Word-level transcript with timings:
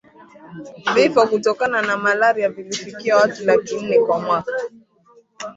vifo 0.95 1.27
kutokana 1.27 1.81
na 1.81 1.97
malaria 1.97 2.49
vilifikia 2.49 3.17
watu 3.17 3.45
laki 3.45 3.75
nne 3.75 3.99
kwa 3.99 4.19
mwaka 4.19 4.61